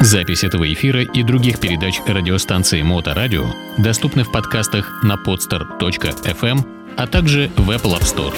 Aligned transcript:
Запись 0.00 0.44
этого 0.44 0.72
эфира 0.72 1.02
и 1.02 1.22
других 1.24 1.58
передач 1.58 2.00
радиостанции 2.06 2.82
Моторадио 2.82 3.52
доступны 3.78 4.22
в 4.22 4.30
подкастах 4.30 5.02
на 5.02 5.14
podster.fm, 5.14 6.94
а 6.96 7.06
также 7.08 7.50
в 7.56 7.68
Apple 7.70 7.98
App 7.98 8.02
Store. 8.02 8.34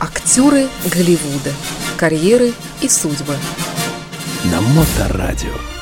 Актеры 0.00 0.66
Голливуда. 0.92 1.52
Карьеры 1.96 2.52
и 2.82 2.88
судьбы. 2.88 3.36
На 4.50 4.60
Моторадио. 4.60 5.75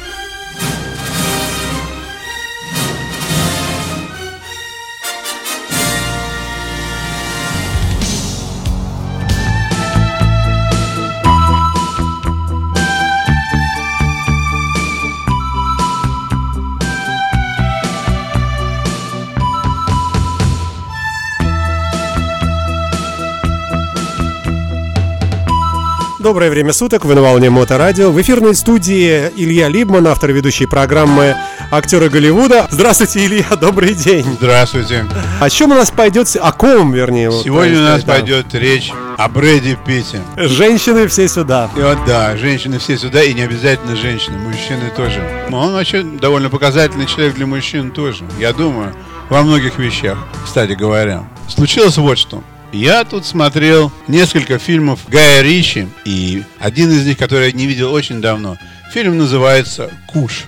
Доброе 26.24 26.48
время 26.48 26.72
суток, 26.72 27.04
вы 27.04 27.14
на 27.14 27.20
волне 27.20 27.50
Моторадио. 27.50 28.10
В 28.10 28.18
эфирной 28.18 28.54
студии 28.54 29.30
Илья 29.36 29.68
Либман, 29.68 30.06
автор 30.06 30.32
ведущей 30.32 30.64
программы 30.64 31.36
«Актеры 31.70 32.08
Голливуда». 32.08 32.66
Здравствуйте, 32.70 33.26
Илья, 33.26 33.44
добрый 33.60 33.92
день. 33.92 34.24
Здравствуйте. 34.40 35.04
О 35.38 35.50
чем 35.50 35.72
у 35.72 35.74
нас 35.74 35.90
пойдет, 35.90 36.34
о 36.40 36.50
ком, 36.52 36.92
вернее? 36.92 37.30
Сегодня 37.30 37.78
у 37.78 37.82
нас 37.82 38.04
да. 38.04 38.14
пойдет 38.14 38.54
речь 38.54 38.90
о 39.18 39.28
Брэде 39.28 39.76
Питте. 39.86 40.22
Женщины 40.38 41.08
все 41.08 41.28
сюда. 41.28 41.68
И 41.76 41.80
вот 41.80 41.98
да, 42.06 42.34
женщины 42.38 42.78
все 42.78 42.96
сюда, 42.96 43.22
и 43.22 43.34
не 43.34 43.42
обязательно 43.42 43.94
женщины, 43.94 44.38
мужчины 44.38 44.90
тоже. 44.96 45.20
Он 45.52 45.74
вообще 45.74 46.04
довольно 46.04 46.48
показательный 46.48 47.04
человек 47.04 47.34
для 47.34 47.46
мужчин 47.46 47.90
тоже, 47.90 48.24
я 48.40 48.54
думаю, 48.54 48.94
во 49.28 49.42
многих 49.42 49.78
вещах, 49.78 50.16
кстати 50.42 50.72
говоря. 50.72 51.28
Случилось 51.48 51.98
вот 51.98 52.16
что. 52.16 52.42
Я 52.74 53.04
тут 53.04 53.24
смотрел 53.24 53.92
несколько 54.08 54.58
фильмов 54.58 54.98
Гая 55.06 55.42
Ричи, 55.42 55.88
и 56.04 56.42
один 56.58 56.90
из 56.90 57.06
них, 57.06 57.16
который 57.16 57.46
я 57.46 57.52
не 57.52 57.66
видел 57.66 57.92
очень 57.92 58.20
давно. 58.20 58.56
Фильм 58.92 59.16
называется 59.16 59.92
«Куш». 60.08 60.46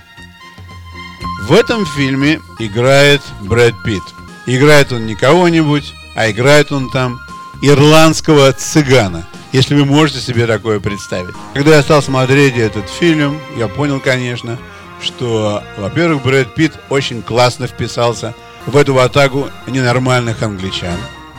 В 1.43 1.53
этом 1.53 1.85
фильме 1.85 2.41
играет 2.59 3.21
Брэд 3.39 3.75
Питт. 3.85 4.03
Играет 4.45 4.91
он 4.91 5.05
не 5.05 5.15
кого-нибудь, 5.15 5.93
а 6.17 6.29
играет 6.29 6.73
он 6.73 6.91
там 6.91 7.17
ирландского 7.61 8.51
цыгана. 8.51 9.25
Если 9.53 9.73
вы 9.73 9.85
можете 9.85 10.19
себе 10.19 10.47
такое 10.47 10.81
представить. 10.81 11.33
Когда 11.53 11.77
я 11.77 11.81
стал 11.81 12.01
смотреть 12.01 12.57
этот 12.57 12.89
фильм, 12.89 13.39
я 13.55 13.69
понял, 13.69 14.01
конечно, 14.01 14.57
что, 15.01 15.63
во-первых, 15.77 16.23
Брэд 16.23 16.53
Питт 16.55 16.73
очень 16.89 17.21
классно 17.21 17.67
вписался 17.67 18.35
в 18.65 18.75
эту 18.75 18.93
ватагу 18.93 19.47
ненормальных 19.65 20.43
англичан. 20.43 20.97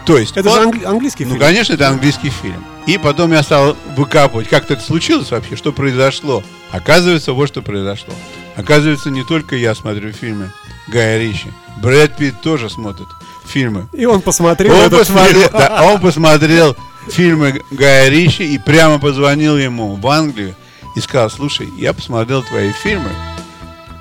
То 0.08 0.16
есть 0.16 0.38
это 0.38 0.48
он, 0.48 0.54
же 0.54 0.62
англи- 0.62 0.84
английский 0.86 1.24
ну, 1.26 1.32
фильм. 1.32 1.38
Ну, 1.38 1.46
конечно, 1.46 1.74
это 1.74 1.88
английский 1.88 2.30
фильм. 2.30 2.64
И 2.86 2.96
потом 2.96 3.30
я 3.32 3.42
стал 3.42 3.76
выкапывать, 3.94 4.48
как 4.48 4.70
это 4.70 4.82
случилось 4.82 5.30
вообще, 5.30 5.54
что 5.54 5.70
произошло. 5.70 6.42
Оказывается, 6.70 7.34
вот 7.34 7.48
что 7.48 7.60
произошло. 7.60 8.14
Оказывается, 8.56 9.10
не 9.10 9.22
только 9.22 9.54
я 9.54 9.74
смотрю 9.74 10.12
фильмы 10.12 10.50
Гая 10.86 11.20
Ричи. 11.20 11.52
Брэд 11.82 12.16
Питт 12.16 12.40
тоже 12.40 12.70
смотрит 12.70 13.06
фильмы. 13.46 13.86
И 13.92 14.06
он 14.06 14.22
посмотрел 14.22 14.74
он 14.74 14.88
посмотрел, 14.88 15.42
фильм. 15.42 15.52
Да, 15.58 15.84
он 15.84 16.00
посмотрел 16.00 16.74
фильмы 17.10 17.62
Гая 17.70 18.08
Ричи 18.08 18.54
и 18.54 18.56
прямо 18.58 18.98
позвонил 18.98 19.58
ему 19.58 19.94
в 19.94 20.06
Англию 20.08 20.54
и 20.96 21.00
сказал, 21.00 21.28
слушай, 21.28 21.68
я 21.76 21.92
посмотрел 21.92 22.42
твои 22.42 22.72
фильмы, 22.72 23.10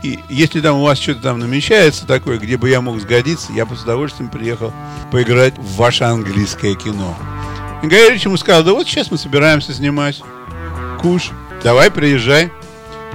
и 0.07 0.19
если 0.29 0.61
там 0.61 0.77
у 0.77 0.83
вас 0.83 0.99
что-то 0.99 1.21
там 1.21 1.39
намечается 1.39 2.07
такое, 2.07 2.37
где 2.37 2.55
бы 2.55 2.69
я 2.69 2.79
мог 2.79 2.99
сгодиться, 3.01 3.51
я 3.51 3.65
бы 3.65 3.75
с 3.75 3.83
удовольствием 3.83 4.29
приехал 4.29 4.71
поиграть 5.11 5.57
в 5.57 5.75
ваше 5.75 6.05
английское 6.05 6.75
кино. 6.75 7.13
И 7.83 7.87
Гай 7.87 8.17
ему 8.17 8.37
сказал, 8.37 8.63
да 8.63 8.71
вот 8.71 8.87
сейчас 8.87 9.11
мы 9.11 9.17
собираемся 9.17 9.73
снимать 9.73 10.21
куш, 11.01 11.31
давай 11.61 11.91
приезжай. 11.91 12.51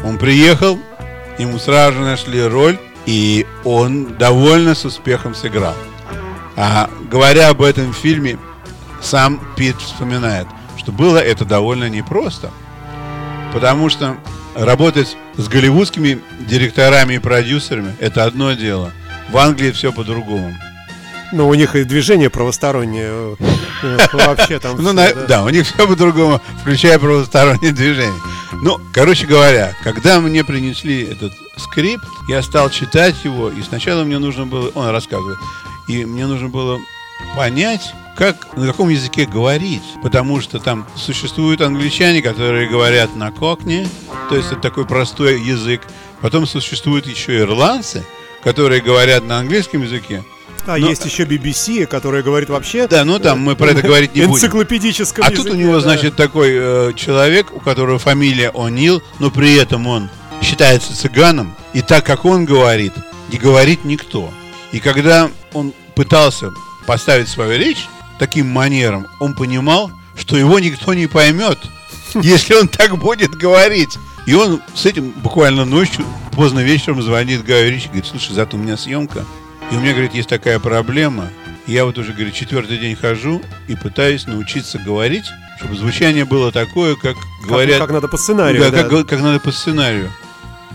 Он 0.05 0.19
приехал, 0.19 0.79
ему 1.39 1.59
сразу 1.59 1.95
же 1.95 2.01
нашли 2.01 2.43
роль, 2.47 2.79
и 3.07 3.47
он 3.65 4.19
довольно 4.19 4.75
с 4.75 4.85
успехом 4.85 5.35
сыграл. 5.35 5.75
А 6.57 6.91
говоря 7.11 7.49
об 7.49 7.63
этом 7.63 7.95
фильме, 7.95 8.39
сам 9.01 9.41
Пит 9.57 9.77
вспоминает, 9.77 10.47
что 10.77 10.93
было 10.93 11.17
это 11.17 11.47
довольно 11.47 11.89
непросто. 11.89 12.51
Потому 13.55 13.89
что 13.89 14.17
работать 14.55 15.17
с 15.37 15.49
голливудскими 15.49 16.21
директорами 16.41 17.15
и 17.15 17.19
продюсерами– 17.19 17.95
это 18.01 18.25
одно 18.25 18.53
дело. 18.53 18.93
В 19.31 19.39
Англии 19.39 19.71
все 19.71 19.93
по-другому. 19.93 20.55
Ну, 21.33 21.49
у 21.49 21.55
них 21.55 21.75
и 21.75 21.85
движение 21.85 22.29
правостороннее 22.29 23.37
э, 23.83 23.99
вообще 24.13 24.59
там. 24.59 24.77
Ну, 24.83 24.93
да, 24.93 25.45
у 25.45 25.49
них 25.49 25.67
все 25.67 25.87
по-другому, 25.87 26.43
включая 26.61 26.99
правостороннее 26.99 27.73
движение. 27.73 28.21
Ну, 28.63 28.79
короче 28.93 29.27
говоря, 29.27 29.75
когда 29.83 30.21
мне 30.21 30.45
принесли 30.45 31.05
этот 31.05 31.33
скрипт, 31.57 32.05
я 32.29 32.43
стал 32.43 32.69
читать 32.69 33.17
его, 33.25 33.49
и 33.49 33.63
сначала 33.63 34.05
мне 34.05 34.19
нужно 34.19 34.45
было, 34.45 34.71
он 34.75 34.91
рассказывает, 34.91 35.39
и 35.89 36.05
мне 36.05 36.27
нужно 36.27 36.49
было 36.49 36.79
понять, 37.35 37.95
как, 38.17 38.57
на 38.57 38.67
каком 38.67 38.89
языке 38.89 39.27
говорить. 39.27 39.83
Потому 40.03 40.41
что 40.41 40.59
там 40.59 40.87
существуют 40.97 41.61
англичане, 41.61 42.23
которые 42.23 42.69
говорят 42.69 43.17
на 43.17 43.31
кокне, 43.31 43.89
то 44.29 44.37
есть 44.37 44.53
это 44.53 44.61
такой 44.61 44.87
простой 44.87 45.41
язык. 45.41 45.83
Потом 46.21 46.47
существуют 46.47 47.07
еще 47.07 47.41
ирландцы, 47.41 48.05
которые 48.43 48.81
говорят 48.81 49.25
на 49.25 49.39
английском 49.39 49.83
языке. 49.83 50.25
А 50.67 50.79
но... 50.79 50.89
есть 50.89 51.05
еще 51.05 51.25
BBC, 51.25 51.87
которая 51.87 52.23
говорит 52.23 52.49
вообще... 52.49 52.87
Да, 52.87 53.05
ну 53.05 53.19
там 53.19 53.41
мы 53.41 53.57
про 53.57 53.71
это 53.71 53.83
говорить 53.83 54.15
не 54.15 54.23
будем. 54.23 54.37
Энциклопедическом 54.37 55.25
А 55.25 55.31
языке, 55.31 55.49
тут 55.49 55.55
у 55.55 55.61
него, 55.61 55.75
да. 55.75 55.81
значит, 55.81 56.15
такой 56.15 56.51
э, 56.53 56.93
человек, 56.95 57.53
у 57.53 57.59
которого 57.59 57.99
фамилия 57.99 58.51
О'Нил, 58.51 59.03
но 59.19 59.31
при 59.31 59.57
этом 59.57 59.87
он 59.89 60.09
считается 60.41 60.97
цыганом, 60.97 61.55
и 61.73 61.83
так 61.83 62.05
как 62.05 62.25
он 62.25 62.45
говорит, 62.45 62.93
не 63.31 63.39
говорит 63.39 63.85
никто. 63.85 64.33
И 64.71 64.79
когда 64.79 65.31
он 65.53 65.73
пытался 65.95 66.51
поставить 66.87 67.29
свою 67.29 67.59
речь 67.59 67.87
таким 68.23 68.47
манером, 68.47 69.09
он 69.19 69.35
понимал, 69.35 69.91
что 70.17 70.37
его 70.37 70.61
никто 70.61 70.95
не 70.95 71.09
поймет, 71.09 71.59
если 72.15 72.55
он 72.55 72.69
так 72.69 72.97
будет 72.97 73.33
говорить. 73.33 73.99
И 74.27 74.35
он 74.35 74.63
с 74.77 74.87
этим 74.87 75.11
буквально 75.11 75.65
ночью, 75.65 76.05
поздно 76.31 76.61
вечером 76.61 77.03
звонит 77.03 77.43
Гаю 77.45 77.73
Ричи, 77.73 77.89
говорит, 77.89 78.07
слушай, 78.07 78.33
зато 78.33 78.57
у 78.57 78.61
меня 78.61 78.77
съемка. 78.77 79.25
И 79.73 79.75
у 79.75 79.81
меня, 79.81 79.91
говорит, 79.91 80.15
есть 80.15 80.29
такая 80.29 80.61
проблема. 80.61 81.31
Я 81.67 81.85
вот 81.85 81.99
уже, 81.99 82.13
говорит, 82.13 82.35
четвертый 82.35 82.79
день 82.79 82.95
хожу 82.95 83.43
и 83.67 83.75
пытаюсь 83.75 84.25
научиться 84.29 84.79
говорить, 84.79 85.25
чтобы 85.59 85.75
звучание 85.75 86.25
было 86.25 86.53
такое, 86.53 86.95
как 86.95 87.17
говорят... 87.45 87.79
Как, 87.79 87.89
как 87.89 87.95
надо 87.95 88.07
по 88.07 88.19
сценарию, 88.19 88.63
да, 88.63 88.71
да. 88.71 88.89
Как, 88.89 89.09
как 89.09 89.21
надо 89.21 89.41
по 89.41 89.51
сценарию. 89.51 90.13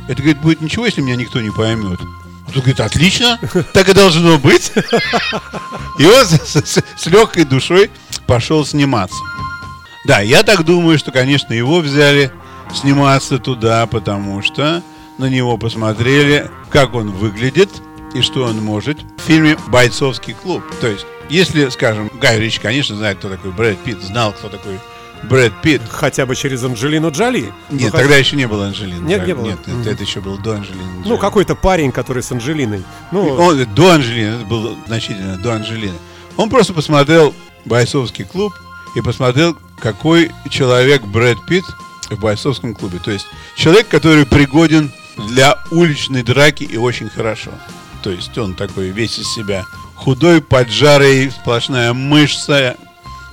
Это, 0.10 0.22
говорит, 0.22 0.42
будет 0.42 0.60
ничего, 0.60 0.86
если 0.86 1.00
меня 1.00 1.16
никто 1.16 1.40
не 1.40 1.52
поймет. 1.52 2.02
Он 2.48 2.54
говорит, 2.54 2.80
отлично, 2.80 3.40
так 3.74 3.90
и 3.90 3.94
должно 3.94 4.38
быть. 4.38 4.72
И 6.00 6.06
он 6.06 6.26
с 6.26 7.06
легкой 7.06 7.44
душой 7.44 7.92
пошел 8.26 8.66
сниматься. 8.66 9.18
Да, 10.06 10.22
я 10.22 10.44
так 10.44 10.64
думаю, 10.64 10.98
что, 10.98 11.12
конечно, 11.12 11.54
его 11.54 11.80
взяли 11.80 12.32
сниматься 12.74 13.38
туда, 13.40 13.86
потому 13.86 14.42
что 14.42 14.82
на 15.18 15.26
него 15.26 15.58
посмотрели, 15.58 16.50
как 16.70 16.94
он 16.94 17.12
выглядит 17.12 17.70
и 18.14 18.22
что 18.22 18.44
он 18.46 18.64
может 18.64 19.00
в 19.18 19.22
фильме 19.28 19.58
«Бойцовский 19.68 20.34
клуб». 20.34 20.64
То 20.80 20.88
есть, 20.88 21.06
если, 21.30 21.68
скажем, 21.70 22.10
Гай 22.22 22.40
Рич, 22.40 22.60
конечно, 22.60 22.96
знает, 22.96 23.18
кто 23.18 23.30
такой 23.30 23.52
Брэд 23.52 23.80
Питт, 23.80 24.02
знал, 24.02 24.32
кто 24.32 24.48
такой 24.48 24.80
Брэд 25.24 25.54
Питт. 25.62 25.82
Хотя 25.90 26.26
бы 26.26 26.36
через 26.36 26.64
Анджелину 26.64 27.12
Джоли. 27.12 27.54
Нет, 27.70 27.92
ну, 27.94 28.00
тогда 28.00 28.16
еще 28.16 28.36
не 28.36 28.48
было 28.48 28.68
Анджелины. 28.68 29.06
Нет, 29.06 29.20
Джоли. 29.20 29.28
не 29.28 29.36
было. 29.36 29.46
Нет, 29.46 29.60
mm-hmm. 29.66 29.82
это, 29.82 29.90
это 29.92 30.04
еще 30.04 30.22
был 30.22 30.38
до 30.38 30.56
Анджелины. 30.56 30.84
Ну, 30.84 31.02
Джоли. 31.02 31.10
Ну, 31.10 31.18
какой-то 31.18 31.56
парень, 31.56 31.92
который 31.92 32.24
с 32.24 32.32
Анджелиной. 32.32 32.84
Ну... 33.12 33.34
Он, 33.36 33.66
до 33.76 33.92
Анджелины, 33.92 34.36
это 34.36 34.46
было 34.46 34.76
значительно 34.88 35.38
до 35.38 35.54
Анджелины. 35.54 35.98
Он 36.38 36.50
просто 36.50 36.74
посмотрел 36.74 37.34
бойцовский 37.66 38.26
клуб 38.26 38.54
и 38.96 39.02
посмотрел, 39.02 39.58
какой 39.80 40.32
человек 40.50 41.04
Брэд 41.04 41.38
Питт 41.48 41.66
в 42.10 42.20
бойцовском 42.20 42.74
клубе. 42.74 43.00
То 43.04 43.12
есть 43.12 43.28
человек, 43.56 43.88
который 43.88 44.26
пригоден 44.26 44.92
для 45.30 45.58
уличной 45.72 46.24
драки 46.24 46.64
и 46.64 46.78
очень 46.78 47.10
хорошо. 47.10 47.52
То 48.04 48.12
есть 48.12 48.38
он 48.38 48.54
такой 48.54 48.90
весь 48.90 49.20
из 49.20 49.28
себя 49.34 49.66
худой, 49.96 50.42
поджарый, 50.42 51.32
сплошная 51.32 51.94
мышца, 51.94 52.78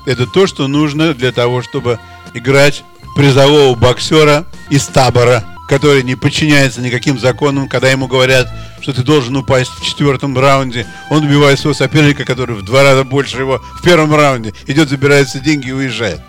это 0.06 0.27
то, 0.27 0.47
что 0.47 0.69
нужно 0.69 1.15
для 1.15 1.33
того, 1.33 1.62
чтобы 1.62 1.99
играть 2.35 2.85
призового 3.17 3.75
боксера 3.75 4.45
из 4.71 4.87
табора. 4.87 5.45
который 5.67 6.03
не 6.03 6.15
подчиняется 6.15 6.83
никаким 6.83 7.19
законам, 7.19 7.71
когда 7.71 7.91
ему 7.91 8.06
говорят, 8.06 8.47
что 8.83 8.93
ты 8.93 9.03
должен 9.03 9.35
упасть 9.35 9.71
в 9.71 9.83
четвертом 9.83 10.39
раунде, 10.39 10.87
он 11.09 11.25
убивает 11.25 11.59
своего 11.59 11.75
соперника, 11.75 12.27
который 12.27 12.55
в 12.55 12.62
два 12.62 12.83
раза 12.83 13.03
больше 13.03 13.39
его 13.39 13.62
в 13.81 13.83
первом 13.83 14.15
раунде, 14.15 14.53
идет, 14.67 14.91
забирается 14.91 15.41
деньги 15.41 15.69
и 15.69 15.73
уезжает. 15.73 16.21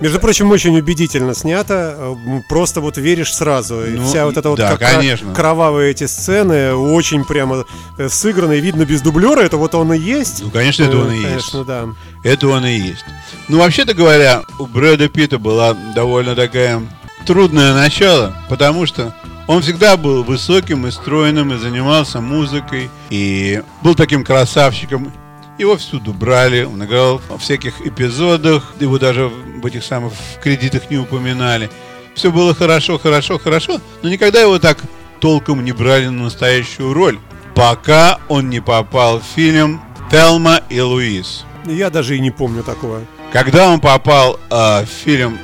Между 0.00 0.18
прочим, 0.18 0.50
очень 0.50 0.76
убедительно 0.78 1.34
снято. 1.34 1.94
Э, 1.98 2.40
Просто 2.48 2.80
вот 2.80 2.96
веришь 2.96 3.34
сразу. 3.34 3.84
И 3.84 3.90
Ну, 3.90 4.06
Вся 4.06 4.24
вот 4.26 4.36
эта 4.36 4.48
вот 4.50 4.58
да, 4.58 4.70
как 4.70 4.78
кра- 4.78 4.88
конечно. 4.96 5.34
кровавые 5.34 5.90
эти 5.90 6.06
сцены 6.06 6.74
очень 6.74 7.24
прямо 7.24 7.64
э, 7.98 8.08
сыграны. 8.08 8.58
и 8.58 8.60
Видно 8.60 8.84
без 8.86 9.02
дублера, 9.02 9.40
это 9.40 9.56
вот 9.58 9.74
он 9.74 9.92
и 9.92 9.98
есть. 9.98 10.42
Ну, 10.42 10.50
конечно, 10.50 10.84
это 10.84 10.96
Э, 10.96 11.00
он 11.00 11.12
и 11.12 11.16
есть. 11.16 11.26
Конечно, 11.28 11.64
да. 11.64 11.84
Это 12.24 12.48
он 12.48 12.64
и 12.66 12.72
есть. 12.78 13.04
Ну, 13.48 13.58
вообще-то 13.58 13.94
говоря, 13.94 14.42
у 14.58 14.66
Брэда 14.66 15.08
Питта 15.08 15.38
была 15.38 15.74
довольно 15.94 16.34
такая 16.34 16.80
трудное 17.26 17.74
начало, 17.74 18.34
потому 18.48 18.86
что 18.86 19.14
он 19.46 19.62
всегда 19.62 19.96
был 19.96 20.22
высоким 20.22 20.86
и 20.86 20.90
стройным, 20.90 21.52
и 21.52 21.58
занимался 21.58 22.20
музыкой, 22.20 22.88
и 23.10 23.62
был 23.82 23.94
таким 23.94 24.24
красавчиком. 24.24 25.12
Его 25.60 25.76
всюду 25.76 26.14
брали, 26.14 26.62
он 26.62 26.82
играл 26.82 27.20
во 27.28 27.36
всяких 27.36 27.82
эпизодах, 27.82 28.72
его 28.80 28.98
даже 28.98 29.28
в 29.28 29.66
этих 29.66 29.84
самых 29.84 30.14
кредитах 30.42 30.90
не 30.90 30.96
упоминали. 30.96 31.68
Все 32.14 32.32
было 32.32 32.54
хорошо, 32.54 32.98
хорошо, 32.98 33.38
хорошо, 33.38 33.78
но 34.02 34.08
никогда 34.08 34.40
его 34.40 34.58
так 34.58 34.78
толком 35.20 35.62
не 35.62 35.72
брали 35.72 36.06
на 36.06 36.24
настоящую 36.24 36.94
роль, 36.94 37.18
пока 37.54 38.20
он 38.28 38.48
не 38.48 38.60
попал 38.60 39.20
в 39.20 39.22
фильм 39.22 39.82
«Телма 40.10 40.62
и 40.70 40.80
Луис». 40.80 41.44
Я 41.66 41.90
даже 41.90 42.16
и 42.16 42.20
не 42.20 42.30
помню 42.30 42.62
такого. 42.62 43.04
Когда 43.30 43.68
он 43.68 43.80
попал 43.80 44.40
э, 44.48 44.84
в 44.84 44.86
фильм 44.86 45.38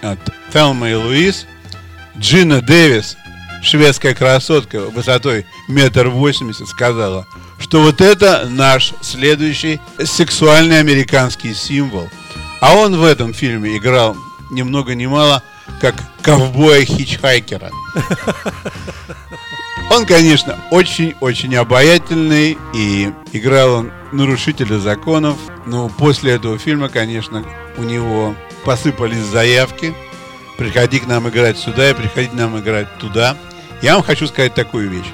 э, 0.00 0.14
«Телма 0.52 0.90
и 0.90 0.94
Луис», 0.94 1.44
Джина 2.16 2.62
Дэвис, 2.62 3.16
шведская 3.62 4.14
красотка 4.14 4.80
высотой 4.80 5.46
метр 5.68 6.08
восемьдесят, 6.08 6.68
сказала, 6.68 7.26
что 7.58 7.82
вот 7.82 8.00
это 8.00 8.46
наш 8.48 8.92
следующий 9.00 9.80
сексуальный 10.04 10.80
американский 10.80 11.54
символ. 11.54 12.08
А 12.60 12.74
он 12.74 12.96
в 12.96 13.04
этом 13.04 13.34
фильме 13.34 13.76
играл 13.76 14.16
ни 14.50 14.62
много 14.62 14.94
ни 14.94 15.06
мало, 15.06 15.42
как 15.80 15.94
ковбоя-хичхайкера. 16.22 17.70
Он, 19.90 20.04
конечно, 20.04 20.58
очень-очень 20.70 21.54
обаятельный, 21.54 22.58
и 22.74 23.12
играл 23.32 23.74
он 23.74 23.92
нарушителя 24.10 24.78
законов. 24.78 25.36
Но 25.64 25.88
после 25.88 26.32
этого 26.32 26.58
фильма, 26.58 26.88
конечно, 26.88 27.44
у 27.76 27.82
него 27.82 28.34
посыпались 28.64 29.24
заявки. 29.24 29.94
Приходи 30.56 31.00
к 31.00 31.06
нам 31.06 31.28
играть 31.28 31.58
сюда 31.58 31.90
и 31.90 31.94
приходи 31.94 32.28
к 32.28 32.32
нам 32.32 32.58
играть 32.58 32.88
туда. 32.98 33.36
Я 33.82 33.94
вам 33.94 34.02
хочу 34.02 34.26
сказать 34.26 34.54
такую 34.54 34.88
вещь, 34.88 35.12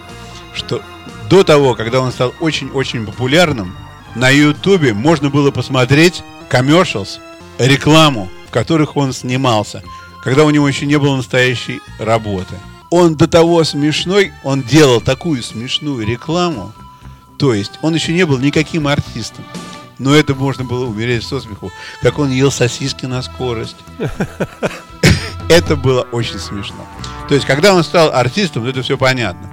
что 0.54 0.82
до 1.28 1.42
того, 1.42 1.74
когда 1.74 2.00
он 2.00 2.12
стал 2.12 2.32
очень-очень 2.40 3.04
популярным, 3.04 3.76
на 4.14 4.28
Ютубе 4.30 4.92
можно 4.92 5.30
было 5.30 5.50
посмотреть 5.50 6.22
commercials, 6.50 7.18
рекламу, 7.58 8.30
в 8.46 8.50
которых 8.50 8.96
он 8.96 9.12
снимался, 9.12 9.82
когда 10.22 10.44
у 10.44 10.50
него 10.50 10.68
еще 10.68 10.86
не 10.86 10.98
было 10.98 11.16
настоящей 11.16 11.80
работы. 11.98 12.54
Он 12.90 13.16
до 13.16 13.26
того 13.26 13.64
смешной, 13.64 14.32
он 14.44 14.62
делал 14.62 15.00
такую 15.00 15.42
смешную 15.42 16.06
рекламу, 16.06 16.72
то 17.38 17.54
есть 17.54 17.72
он 17.82 17.94
еще 17.94 18.12
не 18.12 18.26
был 18.26 18.38
никаким 18.38 18.86
артистом. 18.86 19.44
Но 19.98 20.14
это 20.14 20.34
можно 20.34 20.64
было 20.64 20.84
умереть 20.84 21.24
со 21.24 21.40
смеху, 21.40 21.72
как 22.02 22.18
он 22.18 22.30
ел 22.30 22.50
сосиски 22.50 23.06
на 23.06 23.22
скорость. 23.22 23.76
Это 25.48 25.76
было 25.76 26.02
очень 26.12 26.38
смешно. 26.38 26.86
То 27.28 27.34
есть, 27.34 27.46
когда 27.46 27.74
он 27.74 27.84
стал 27.84 28.12
артистом, 28.12 28.66
это 28.66 28.82
все 28.82 28.96
понятно. 28.96 29.48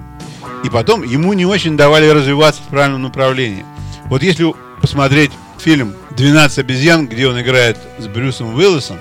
И 0.63 0.69
потом 0.69 1.03
ему 1.03 1.33
не 1.33 1.45
очень 1.45 1.77
давали 1.77 2.07
развиваться 2.07 2.61
в 2.61 2.67
правильном 2.67 3.03
направлении. 3.03 3.65
Вот 4.05 4.23
если 4.23 4.53
посмотреть 4.81 5.31
фильм 5.59 5.93
«12 6.11 6.59
обезьян», 6.59 7.07
где 7.07 7.27
он 7.27 7.39
играет 7.39 7.77
с 7.97 8.07
Брюсом 8.07 8.55
Уиллисом, 8.55 8.97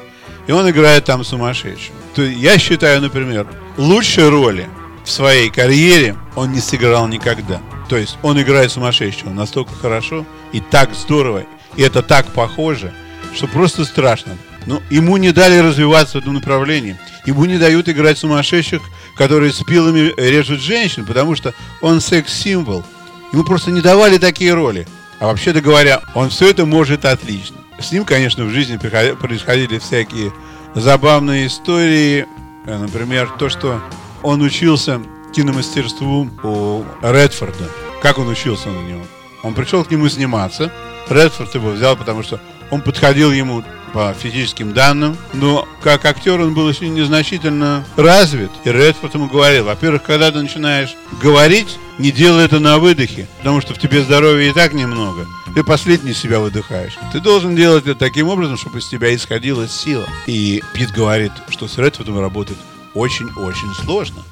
и 0.47 0.53
он 0.53 0.69
играет 0.71 1.05
там 1.05 1.25
сумасшедшего, 1.25 1.97
то 2.15 2.23
я 2.23 2.59
считаю, 2.59 3.01
например, 3.01 3.47
лучшей 3.77 4.29
роли 4.29 4.69
в 5.05 5.11
своей 5.11 5.51
карьере 5.51 6.17
он 6.37 6.53
не 6.53 6.61
сыграл 6.61 7.09
никогда. 7.09 7.61
То 7.89 7.97
есть 7.97 8.19
он 8.23 8.41
играет 8.41 8.71
сумасшедшего 8.71 9.31
настолько 9.31 9.75
хорошо 9.75 10.27
и 10.53 10.61
так 10.61 10.95
здорово, 10.95 11.45
и 11.77 11.83
это 11.83 12.03
так 12.03 12.27
похоже, 12.33 12.93
что 13.35 13.47
просто 13.47 13.85
страшно. 13.85 14.37
Но 14.69 14.83
ему 14.91 15.17
не 15.17 15.33
дали 15.33 15.57
развиваться 15.57 16.19
в 16.19 16.21
этом 16.21 16.35
направлении. 16.35 16.99
Ему 17.25 17.47
не 17.47 17.57
дают 17.57 17.89
играть 17.89 18.19
сумасшедших, 18.19 18.83
которые 19.17 19.51
с 19.51 19.65
пилами 19.65 20.13
режут 20.19 20.61
женщин, 20.61 21.07
потому 21.07 21.35
что 21.35 21.55
он 21.81 22.03
секс-символ. 22.03 22.85
Ему 23.33 23.45
просто 23.45 23.71
не 23.71 23.81
давали 23.81 24.19
такие 24.19 24.53
роли. 24.53 24.87
А 25.21 25.29
вообще-то 25.29 25.63
говоря, 25.63 26.03
он 26.15 26.29
все 26.29 26.51
это 26.51 26.67
может 26.67 27.07
отлично. 27.07 27.57
С 27.81 27.93
ним, 27.93 28.05
конечно, 28.05 28.45
в 28.45 28.51
жизни 28.51 28.77
происходили 28.77 29.79
всякие 29.79 30.35
забавные 30.75 31.47
истории. 31.47 32.27
Э, 32.67 32.77
Например, 32.77 33.33
то, 33.39 33.49
что 33.49 33.81
он 34.23 34.43
учился 34.43 35.01
киномастерству 35.35 36.31
у 36.43 36.85
Редфорда. 37.01 37.71
Как 38.03 38.19
он 38.19 38.29
учился 38.29 38.69
на 38.69 38.83
него? 38.83 39.03
Он 39.43 39.55
пришел 39.55 39.83
к 39.83 39.91
нему 39.91 40.11
сниматься. 40.11 40.71
Редфорд 41.09 41.55
его 41.55 41.71
взял, 41.71 41.97
потому 41.97 42.23
что 42.23 42.39
он 42.71 42.83
подходил 42.83 43.33
ему 43.33 43.65
по 43.93 44.15
физическим 44.15 44.75
данным, 44.75 45.17
но 45.33 45.67
как 45.83 46.05
актер 46.05 46.41
он 46.41 46.55
был 46.55 46.69
еще 46.69 46.89
незначительно 46.89 47.85
развит. 47.97 48.51
И 48.65 48.71
Редфорд 48.71 49.15
ему 49.15 49.29
говорил, 49.29 49.65
во-первых, 49.65 50.03
когда 50.03 50.31
ты 50.31 50.39
начинаешь 50.41 50.95
говорить, 51.23 51.79
не 51.99 52.13
делай 52.13 52.45
это 52.45 52.61
на 52.61 52.79
выдохе, 52.79 53.27
потому 53.39 53.61
что 53.61 53.75
в 53.75 53.79
тебе 53.79 54.03
здоровья 54.03 54.51
и 54.51 54.53
так 54.53 54.73
немного. 54.73 55.27
Ты 55.55 55.65
последний 55.65 56.13
себя 56.13 56.39
выдыхаешь. 56.39 56.99
Ты 57.13 57.21
должен 57.21 57.57
делать 57.57 57.87
это 57.87 57.99
таким 57.99 58.29
образом, 58.29 58.57
чтобы 58.57 58.79
из 58.79 58.87
тебя 58.87 59.15
исходила 59.15 59.67
сила. 59.67 60.07
И 60.27 60.63
Пит 60.75 60.91
говорит, 60.91 61.33
что 61.49 61.67
с 61.67 61.79
Редфордом 61.79 62.21
работать 62.21 62.59
очень-очень 62.95 63.75
сложно. 63.83 64.23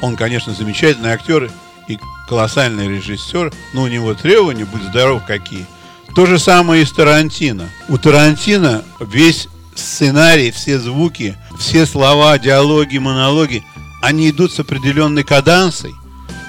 Он, 0.00 0.16
конечно, 0.16 0.52
замечательный 0.52 1.10
актер 1.10 1.50
и 1.88 1.98
колоссальный 2.28 2.88
режиссер, 2.88 3.52
но 3.72 3.82
у 3.82 3.86
него 3.86 4.14
требования, 4.14 4.64
будь 4.64 4.82
здоров, 4.82 5.24
какие. 5.24 5.66
То 6.14 6.26
же 6.26 6.38
самое 6.38 6.82
и 6.82 6.86
с 6.86 6.92
Тарантино. 6.92 7.70
У 7.88 7.96
Тарантино 7.96 8.84
весь 9.00 9.48
сценарий, 9.74 10.50
все 10.50 10.78
звуки, 10.78 11.36
все 11.58 11.86
слова, 11.86 12.38
диалоги, 12.38 12.98
монологи, 12.98 13.64
они 14.02 14.30
идут 14.30 14.52
с 14.52 14.60
определенной 14.60 15.24
кадансой. 15.24 15.94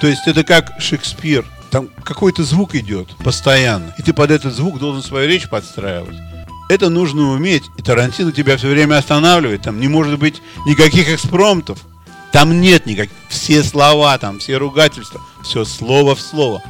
То 0.01 0.07
есть 0.07 0.27
это 0.27 0.43
как 0.43 0.73
Шекспир. 0.79 1.45
Там 1.71 1.87
какой-то 2.03 2.43
звук 2.43 2.75
идет 2.75 3.15
постоянно. 3.23 3.95
И 3.97 4.03
ты 4.03 4.11
под 4.13 4.31
этот 4.31 4.53
звук 4.53 4.79
должен 4.79 5.01
свою 5.01 5.29
речь 5.29 5.49
подстраивать. 5.49 6.17
Это 6.69 6.89
нужно 6.89 7.31
уметь. 7.31 7.63
И 7.77 7.81
Тарантино 7.81 8.31
тебя 8.31 8.57
все 8.57 8.67
время 8.67 8.97
останавливает. 8.97 9.61
Там 9.61 9.79
не 9.79 9.87
может 9.87 10.19
быть 10.19 10.41
никаких 10.65 11.09
экспромтов. 11.09 11.79
Там 12.31 12.59
нет 12.61 12.85
никаких. 12.85 13.15
Все 13.29 13.63
слова 13.63 14.17
там, 14.17 14.39
все 14.39 14.57
ругательства. 14.57 15.21
Все 15.43 15.65
слово 15.65 16.15
в 16.15 16.21
слово. 16.21 16.61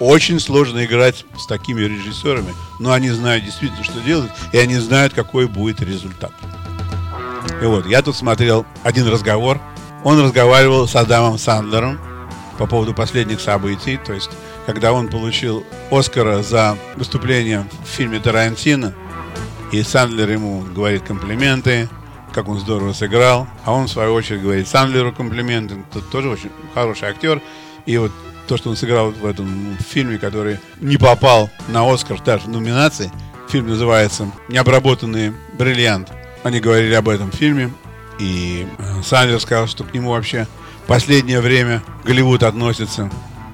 Очень 0.00 0.38
сложно 0.38 0.84
играть 0.84 1.24
с 1.36 1.46
такими 1.46 1.80
режиссерами, 1.80 2.54
но 2.78 2.92
они 2.92 3.10
знают 3.10 3.44
действительно, 3.44 3.82
что 3.82 4.00
делать, 4.00 4.30
и 4.52 4.58
они 4.58 4.76
знают, 4.76 5.12
какой 5.12 5.46
будет 5.48 5.80
результат. 5.80 6.32
И 7.60 7.64
вот, 7.64 7.86
я 7.86 8.02
тут 8.02 8.14
смотрел 8.14 8.64
один 8.84 9.08
разговор. 9.08 9.60
Он 10.04 10.20
разговаривал 10.22 10.86
с 10.86 10.94
Адамом 10.94 11.38
Сандлером 11.38 11.98
по 12.58 12.66
поводу 12.66 12.94
последних 12.94 13.40
событий, 13.40 13.98
то 14.04 14.12
есть, 14.12 14.30
когда 14.66 14.92
он 14.92 15.08
получил 15.08 15.64
Оскара 15.90 16.42
за 16.42 16.76
выступление 16.96 17.66
в 17.84 17.88
фильме 17.88 18.20
Тарантино, 18.20 18.94
и 19.72 19.82
Сандлер 19.82 20.30
ему 20.30 20.60
говорит 20.60 21.02
комплименты, 21.02 21.88
как 22.32 22.48
он 22.48 22.60
здорово 22.60 22.92
сыграл, 22.92 23.48
а 23.64 23.72
он, 23.72 23.86
в 23.86 23.90
свою 23.90 24.14
очередь, 24.14 24.42
говорит 24.42 24.68
Сандлеру 24.68 25.12
комплименты, 25.12 25.84
тот 25.92 26.08
тоже 26.10 26.28
очень 26.28 26.50
хороший 26.74 27.08
актер, 27.08 27.42
и 27.86 27.98
вот 27.98 28.12
то, 28.48 28.56
что 28.56 28.70
он 28.70 28.76
сыграл 28.76 29.10
в 29.10 29.24
этом 29.26 29.76
фильме, 29.78 30.18
который 30.18 30.58
не 30.80 30.96
попал 30.96 31.50
на 31.68 31.90
Оскар 31.92 32.20
даже 32.22 32.44
в 32.44 32.48
номинации, 32.48 33.12
фильм 33.48 33.68
называется 33.68 34.30
«Необработанный 34.48 35.34
бриллиант». 35.58 36.10
Они 36.42 36.60
говорили 36.60 36.94
об 36.94 37.08
этом 37.08 37.30
фильме, 37.30 37.70
и 38.18 38.66
э, 38.78 39.02
Сандлер 39.04 39.40
сказал, 39.40 39.66
что 39.66 39.84
к 39.84 39.92
нему 39.92 40.10
вообще 40.10 40.46
в 40.84 40.86
последнее 40.86 41.40
время 41.40 41.82
Голливуд 42.04 42.42
относится 42.42 43.10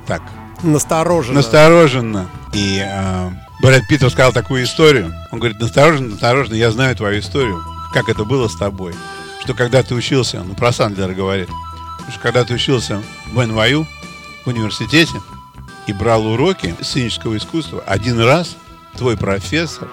так, 0.06 0.22
Настороженно. 0.62 1.36
настороженно. 1.36 2.30
И 2.52 2.82
э, 2.84 3.30
Брэд 3.60 3.86
Питт 3.88 4.02
рассказал 4.02 4.32
такую 4.32 4.64
историю. 4.64 5.12
Он 5.32 5.38
говорит, 5.40 5.58
настороженно, 5.60 6.10
настороженно, 6.10 6.54
я 6.54 6.70
знаю 6.70 6.94
твою 6.94 7.20
историю, 7.20 7.62
как 7.92 8.08
это 8.08 8.24
было 8.24 8.48
с 8.48 8.56
тобой. 8.56 8.94
Что 9.42 9.54
когда 9.54 9.82
ты 9.82 9.94
учился, 9.94 10.42
ну 10.42 10.54
про 10.54 10.72
Сандлера 10.72 11.12
говорит, 11.12 11.48
что 12.10 12.20
когда 12.20 12.44
ты 12.44 12.54
учился 12.54 13.02
в 13.32 13.44
НВЮ, 13.44 13.86
в 14.44 14.48
университете, 14.48 15.20
и 15.86 15.92
брал 15.92 16.26
уроки 16.26 16.74
сценического 16.80 17.36
искусства, 17.36 17.82
один 17.86 18.20
раз 18.20 18.56
твой 18.96 19.16
профессор 19.16 19.88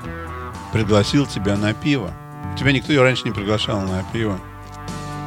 пригласил 0.72 1.25
тебя 1.25 1.58
на 1.58 1.74
пиво. 1.74 2.13
Тебя 2.58 2.72
никто 2.72 3.01
раньше 3.01 3.24
не 3.25 3.31
приглашал 3.31 3.81
на 3.81 4.03
пиво. 4.13 4.39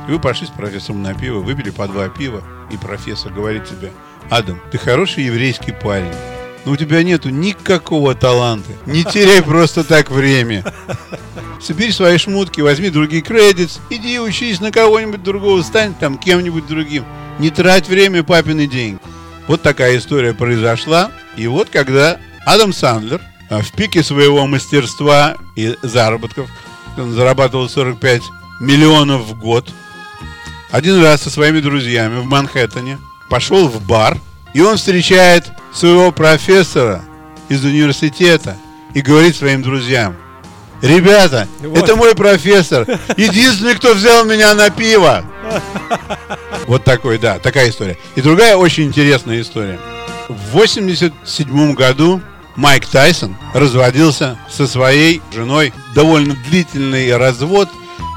И 0.09 0.13
вы 0.13 0.19
пошли 0.19 0.47
с 0.47 0.51
профессором 0.51 1.03
на 1.03 1.15
пиво, 1.15 1.41
выпили 1.41 1.71
по 1.71 1.87
два 1.87 2.09
пива, 2.09 2.43
и 2.71 2.77
профессор 2.77 3.33
говорит 3.33 3.65
тебе, 3.65 3.93
Адам, 4.31 4.61
ты 4.71 4.79
хороший 4.79 5.25
еврейский 5.25 5.73
парень, 5.73 6.13
но 6.65 6.73
у 6.73 6.77
тебя 6.77 7.03
нету 7.03 7.31
никакого 7.31 8.15
таланта. 8.15 8.73
Не 8.87 9.05
теряй 9.05 9.43
просто 9.43 9.85
так 9.85 10.11
время. 10.11 10.65
Собери 11.61 11.93
свои 11.93 12.19
шмутки, 12.19 12.61
возьми 12.61 12.91
другие 12.91 13.23
кредитс, 13.23 13.81
иди 13.91 14.19
учись 14.19 14.61
на 14.61 14.71
кого-нибудь 14.71 15.23
другого, 15.23 15.63
стань 15.63 15.95
там 15.95 16.19
кем-нибудь 16.19 16.67
другим. 16.67 17.05
Не 17.39 17.51
трать 17.51 17.89
время 17.89 18.23
папины 18.23 18.67
деньги. 18.67 19.01
Вот 19.47 19.63
такая 19.63 19.99
история 19.99 20.33
произошла. 20.35 21.11
И 21.37 21.47
вот 21.47 21.69
когда 21.71 22.19
Адам 22.47 22.73
Сандлер 22.73 23.21
а, 23.51 23.61
в 23.61 23.73
пике 23.73 24.03
своего 24.03 24.47
мастерства 24.47 25.37
и 25.57 25.77
заработков, 25.83 26.49
он 26.97 27.13
зарабатывал 27.13 27.69
45 27.69 28.23
миллионов 28.61 29.23
в 29.23 29.39
год, 29.39 29.69
один 30.71 31.03
раз 31.03 31.23
со 31.23 31.31
своими 31.31 31.61
друзьями 31.61 32.21
в 32.21 32.25
Манхэттене 32.25 32.99
пошел 33.31 33.69
в 33.69 33.81
бар, 33.87 34.19
и 34.55 34.61
он 34.61 34.77
встречает 34.77 35.45
своего 35.73 36.13
профессора 36.13 37.03
из 37.49 37.65
университета 37.65 38.57
и 38.95 39.01
говорит 39.01 39.37
своим 39.37 39.63
друзьям, 39.63 40.17
Ребята, 40.83 41.49
вот. 41.61 41.79
это 41.79 41.97
мой 41.97 42.15
профессор. 42.15 42.87
Единственный, 43.17 43.75
кто 43.75 43.95
взял 43.95 44.27
меня 44.27 44.55
на 44.55 44.69
пиво. 44.69 45.25
Вот 46.67 46.85
такой, 46.85 47.19
да, 47.19 47.39
такая 47.39 47.71
история. 47.71 47.99
И 48.17 48.21
другая 48.21 48.57
очень 48.57 48.85
интересная 48.85 49.41
история. 49.41 49.79
В 50.29 50.53
87 50.53 51.75
году 51.75 52.21
Майк 52.57 52.87
Тайсон 52.87 53.37
разводился 53.53 54.39
со 54.51 54.67
своей 54.67 55.21
женой. 55.33 55.73
Довольно 55.95 56.37
длительный 56.49 57.17
развод. 57.17 57.69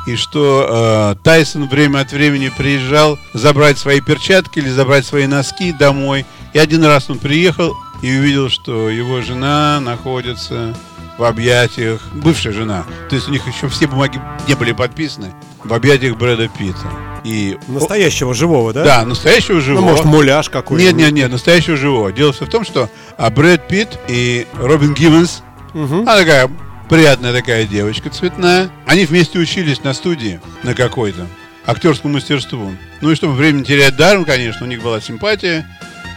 И 0.06 0.16
что 0.16 0.66
э, 0.70 1.24
Тайсон 1.24 1.68
время 1.68 2.00
от 2.00 2.14
времени 2.14 2.50
приезжал 2.56 3.20
забрать 3.34 3.78
свои 3.78 4.00
перчатки 4.00 4.60
или 4.60 4.70
забрать 4.70 5.06
свои 5.06 5.28
носки 5.28 5.74
домой. 5.74 6.26
И 6.54 6.60
один 6.60 6.86
раз 6.86 7.10
он 7.10 7.20
приехал 7.20 7.76
и 8.02 8.18
увидел, 8.18 8.50
что 8.50 8.90
его 8.90 9.22
жена 9.22 9.80
находится 9.80 10.76
в 11.18 11.24
объятиях, 11.24 12.02
бывшая 12.14 12.52
жена, 12.52 12.86
то 13.10 13.16
есть 13.16 13.28
у 13.28 13.32
них 13.32 13.48
еще 13.48 13.68
все 13.70 13.88
бумаги 13.88 14.22
не 14.48 14.54
были 14.54 14.72
подписаны, 14.72 15.34
в 15.64 15.74
объятиях 15.74 16.16
Брэда 16.18 16.48
Питта. 16.48 16.88
И... 17.24 17.58
Настоящего 17.68 18.34
живого, 18.34 18.72
да? 18.72 18.84
Да, 18.84 19.06
настоящего 19.06 19.60
живого. 19.60 19.84
Ну, 19.84 19.90
может, 19.90 20.06
муляж 20.06 20.50
какой-то. 20.50 20.84
Нет, 20.84 20.96
нет, 20.96 21.12
нет, 21.12 21.32
настоящего 21.32 21.76
живого. 21.76 22.14
Дело 22.14 22.32
все 22.32 22.46
в 22.46 22.50
том, 22.50 22.64
что 22.64 22.90
а 23.18 23.30
Брэд 23.30 23.68
Питт 23.68 24.00
и 24.08 24.46
Робин 24.54 24.94
Гивенс, 24.94 25.42
угу. 25.74 26.02
она 26.02 26.18
такая 26.18 26.50
приятная 26.88 27.34
такая 27.34 27.66
девочка 27.66 28.10
цветная, 28.10 28.70
они 28.86 29.06
вместе 29.06 29.40
учились 29.40 29.84
на 29.84 29.94
студии 29.94 30.40
на 30.64 30.74
какой-то 30.74 31.28
актерскому 31.66 32.14
мастерству. 32.14 32.72
Ну 33.02 33.12
и 33.12 33.16
чтобы 33.16 33.34
время 33.34 33.64
терять 33.64 33.98
даром, 33.98 34.24
конечно, 34.24 34.66
у 34.66 34.70
них 34.70 34.82
была 34.82 35.02
симпатия, 35.02 35.68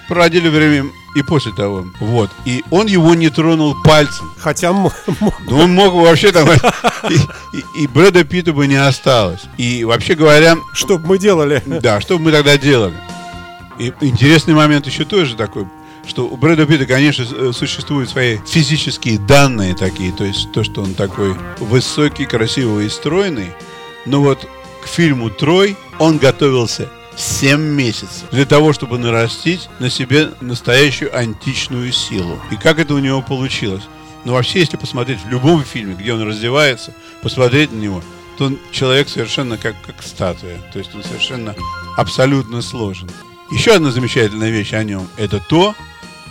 проводили 0.09 0.49
время 0.49 0.87
и 1.15 1.23
после 1.23 1.53
того. 1.53 1.87
Вот. 2.01 2.31
И 2.45 2.65
он 2.71 2.87
его 2.87 3.15
не 3.15 3.31
тронул 3.31 3.77
пальцем. 3.83 4.31
Хотя 4.39 4.73
мог. 4.73 4.95
Ну, 5.47 5.59
он 5.59 5.75
мог 5.75 5.95
вообще 5.95 6.33
там... 6.33 6.49
И, 7.09 7.15
и, 7.57 7.83
и 7.83 7.87
Брэда 7.87 8.25
Питта 8.25 8.53
бы 8.53 8.67
не 8.67 8.77
осталось. 8.77 9.43
И 9.57 9.85
вообще 9.85 10.15
говоря... 10.15 10.57
Что 10.73 10.99
бы 10.99 11.09
мы 11.09 11.19
делали? 11.19 11.63
Да, 11.67 12.01
что 12.01 12.19
бы 12.19 12.25
мы 12.25 12.33
тогда 12.33 12.57
делали? 12.57 12.95
И 13.79 13.93
интересный 14.01 14.55
момент 14.55 14.87
еще 14.87 15.05
тоже 15.05 15.37
такой 15.37 15.67
что 16.07 16.27
у 16.27 16.37
Брэда 16.37 16.67
Питта, 16.67 16.87
конечно, 16.87 17.23
э, 17.23 17.53
существуют 17.53 18.11
свои 18.11 18.39
физические 18.45 19.19
данные 19.19 19.77
такие, 19.77 20.13
то 20.13 20.25
есть 20.25 20.51
то, 20.51 20.65
что 20.65 20.83
он 20.83 20.95
такой 20.95 21.37
высокий, 21.59 22.25
красивый 22.25 22.87
и 22.87 22.89
стройный, 22.89 23.51
но 24.07 24.21
вот 24.21 24.49
к 24.83 24.89
фильму 24.89 25.31
«Трой» 25.31 25.77
он 25.99 26.19
готовился 26.19 26.89
7 27.17 27.61
месяцев 27.61 28.29
для 28.31 28.47
того, 28.47 28.73
чтобы 28.73 28.99
нарастить 28.99 29.69
на 29.79 29.91
себе 29.91 30.31
настоящую 30.41 31.17
античную 31.17 31.93
силу. 31.93 32.41
И 32.51 32.57
как 32.57 32.79
это 32.79 32.95
у 32.95 32.99
него 32.99 33.23
получилось? 33.23 33.85
Но 34.25 34.35
вообще, 34.35 34.61
если 34.61 34.77
посмотреть 34.77 35.21
в 35.25 35.29
любом 35.29 35.65
фильме, 35.65 35.95
где 35.95 36.13
он 36.13 36.23
раздевается, 36.23 36.95
посмотреть 37.23 37.73
на 37.73 37.77
него, 37.77 38.03
то 38.37 38.47
он 38.47 38.59
человек 38.71 39.09
совершенно 39.09 39.57
как, 39.57 39.75
как 39.83 40.03
статуя. 40.03 40.59
То 40.73 40.79
есть 40.79 40.95
он 40.95 41.03
совершенно 41.03 41.55
абсолютно 41.97 42.63
сложен. 42.63 43.11
Еще 43.51 43.73
одна 43.73 43.91
замечательная 43.91 44.51
вещь 44.51 44.73
о 44.73 44.85
нем– 44.85 45.09
это 45.17 45.41
то, 45.41 45.75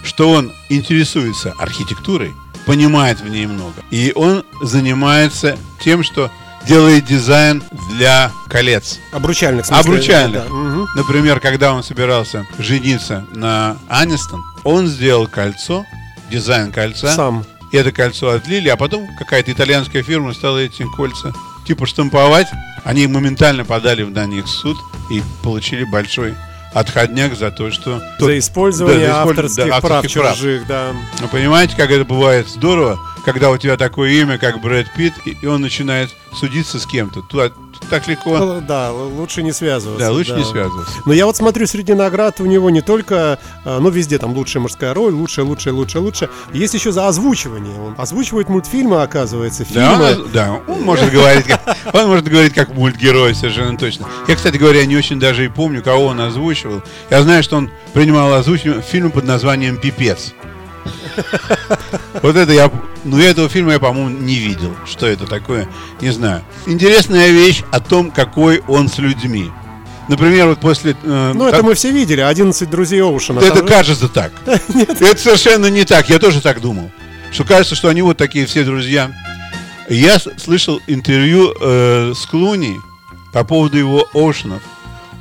что 0.04 0.32
он 0.32 0.52
интересуется 0.70 1.54
архитектурой, 1.60 2.34
понимает 2.66 3.20
в 3.20 3.28
ней 3.28 3.46
много. 3.46 3.84
И 3.92 4.12
он 4.16 4.44
занимается 4.62 5.58
тем, 5.82 6.04
что 6.04 6.32
делает 6.68 7.06
дизайн 7.06 7.64
для 7.92 8.32
колец. 8.50 9.00
Обручальных. 9.12 9.66
Смысле, 9.66 9.82
Обручальных. 9.82 10.44
Да. 10.48 10.54
Угу. 10.54 10.88
Например, 10.96 11.40
когда 11.40 11.74
он 11.74 11.84
собирался 11.84 12.46
жениться 12.58 13.26
на 13.34 13.78
Анистон, 13.88 14.44
он 14.64 14.88
сделал 14.88 15.28
кольцо, 15.28 15.86
дизайн 16.30 16.72
кольца. 16.72 17.16
Сам. 17.16 17.46
И 17.72 17.78
это 17.78 17.92
кольцо 17.92 18.30
отлили, 18.30 18.70
а 18.70 18.78
потом 18.78 19.08
какая-то 19.18 19.52
итальянская 19.52 20.02
фирма 20.04 20.34
стала 20.34 20.58
эти 20.58 20.84
кольца 20.96 21.34
типа 21.66 21.86
штамповать. 21.86 22.48
Они 22.84 23.06
моментально 23.08 23.66
подали 23.66 24.04
на 24.04 24.26
них 24.26 24.46
в 24.46 24.50
суд 24.50 24.78
и 25.12 25.22
получили 25.44 25.84
большой 25.84 26.34
отходняк 26.74 27.36
за 27.36 27.52
то, 27.52 27.72
что... 27.72 28.02
За 28.20 28.38
использование 28.38 29.08
да, 29.08 29.14
за 29.14 29.22
авторских, 29.22 29.66
да, 29.66 29.76
авторских 29.78 30.22
прав 30.22 30.36
чужих, 30.36 30.68
да. 30.68 30.92
Вы 31.20 31.28
понимаете, 31.28 31.76
как 31.76 31.92
это 31.92 32.06
бывает 32.06 32.48
здорово, 32.48 33.00
когда 33.34 33.52
у 33.52 33.58
тебя 33.58 33.78
такое 33.78 34.10
имя, 34.12 34.38
как 34.40 34.60
Брэд 34.60 34.88
Питт, 34.96 35.14
и 35.24 35.46
он 35.46 35.62
начинает 35.62 36.10
судиться 36.34 36.80
с 36.80 36.86
кем-то. 36.88 37.22
Туда, 37.22 37.52
так 37.90 38.08
легко. 38.08 38.38
Ну, 38.38 38.62
да, 38.62 38.92
лучше 38.92 39.44
не 39.44 39.52
связываться. 39.52 40.08
Да, 40.08 40.12
лучше 40.12 40.32
да. 40.32 40.40
не 40.40 40.46
связываться. 40.46 40.94
Но 41.06 41.14
я 41.14 41.26
вот 41.26 41.38
смотрю, 41.38 41.68
среди 41.68 41.94
наград 41.94 42.40
у 42.40 42.46
него 42.46 42.70
не 42.70 42.82
только, 42.82 43.38
а, 43.66 43.80
ну, 43.80 43.90
везде 43.90 44.18
там 44.18 44.34
лучшая 44.34 44.62
мужская 44.62 44.94
роль, 44.94 45.14
лучшая, 45.14 45.46
лучшая, 45.46 45.74
лучшая, 45.74 46.02
лучшая. 46.02 46.30
Есть 46.54 46.74
еще 46.74 46.92
за 46.92 47.08
озвучивание. 47.08 47.80
Он 47.80 47.96
озвучивает 47.98 48.50
мультфильмы, 48.50 49.02
оказывается, 49.02 49.64
фильмы. 49.64 49.98
Да, 49.98 50.10
он, 50.10 50.32
да, 50.32 50.62
он 50.68 50.82
может 50.82 51.12
говорить, 51.12 51.46
как, 51.46 51.78
он 51.94 52.08
может 52.08 52.28
говорить 52.28 52.54
как 52.56 52.74
мультгерой, 52.74 53.36
совершенно 53.36 53.78
точно. 53.78 54.08
Я, 54.28 54.36
кстати 54.36 54.58
говоря, 54.58 54.86
не 54.86 54.98
очень 54.98 55.20
даже 55.20 55.46
и 55.46 55.50
помню, 55.50 55.84
кого 55.84 56.08
он 56.08 56.20
озвучивал. 56.20 56.82
Я 57.10 57.22
знаю, 57.22 57.44
что 57.44 57.58
он 57.58 57.70
принимал 57.94 58.34
озвучивание 58.34 58.82
фильма 58.82 59.12
под 59.12 59.26
названием 59.26 59.78
«Пипец». 59.78 60.34
Вот 62.22 62.36
это 62.36 62.52
я... 62.52 62.72
Ну, 63.04 63.20
этого 63.20 63.48
фильма 63.50 63.74
я, 63.74 63.80
по-моему, 63.80 64.10
не 64.10 64.36
видел. 64.36 64.76
Что 64.86 65.08
это 65.08 65.26
такое? 65.26 65.68
Не 66.02 66.12
знаю. 66.12 66.44
Интересная 66.66 67.30
вещь 67.30 67.64
о 67.72 67.80
том, 67.80 68.12
какой 68.12 68.62
он 68.68 68.90
с 68.90 68.98
людьми. 68.98 69.52
Например, 70.10 70.48
вот 70.48 70.60
после... 70.60 70.96
Э, 71.04 71.32
ну, 71.34 71.48
это 71.48 71.64
мы 71.64 71.76
все 71.76 71.92
видели. 71.92 72.22
11 72.22 72.70
друзей 72.70 73.02
Оушена. 73.02 73.40
Это 73.40 73.62
кажется 73.64 74.10
так. 74.10 74.32
Это 74.46 75.18
совершенно 75.18 75.68
не 75.68 75.86
так. 75.86 76.10
Я 76.10 76.20
тоже 76.20 76.42
так 76.42 76.62
думал. 76.62 76.92
Что 77.32 77.44
кажется, 77.44 77.76
что 77.76 77.90
они 77.90 78.02
вот 78.02 78.18
такие 78.18 78.46
все 78.48 78.64
друзья. 78.64 79.12
Я 79.88 80.20
слышал 80.20 80.82
интервью 80.88 81.54
э, 81.60 82.14
с 82.16 82.26
Клуни 82.26 82.80
по 83.32 83.44
поводу 83.44 83.78
его 83.78 84.08
Оушенов. 84.14 84.62